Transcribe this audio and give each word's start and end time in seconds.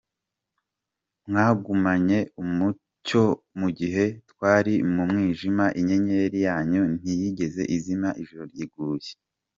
Mwagumanye 1.27 2.19
umucyo 2.41 3.23
mu 3.59 3.67
gihe 3.79 4.05
twari 4.31 4.73
mu 4.93 5.03
mwijima, 5.09 5.65
inyenyeri 5.79 6.37
yanyu 6.47 6.81
ntiyigeze 6.97 7.61
izima 7.75 8.09
ijoro 8.23 8.43
riguye. 8.55 9.11